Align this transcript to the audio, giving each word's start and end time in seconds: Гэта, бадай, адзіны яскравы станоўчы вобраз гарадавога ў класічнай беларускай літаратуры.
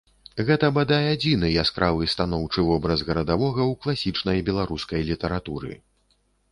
Гэта, 0.47 0.69
бадай, 0.77 1.03
адзіны 1.17 1.51
яскравы 1.63 2.09
станоўчы 2.15 2.65
вобраз 2.71 2.99
гарадавога 3.11 3.61
ў 3.71 3.81
класічнай 3.85 4.45
беларускай 4.51 5.01
літаратуры. 5.13 5.71